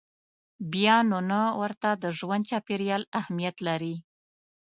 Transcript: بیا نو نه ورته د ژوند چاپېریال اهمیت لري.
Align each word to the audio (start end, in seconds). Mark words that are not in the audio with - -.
بیا 0.73 0.97
نو 1.09 1.19
نه 1.31 1.41
ورته 1.61 1.89
د 2.03 2.05
ژوند 2.17 2.43
چاپېریال 2.49 3.03
اهمیت 3.19 3.55
لري. 3.67 3.95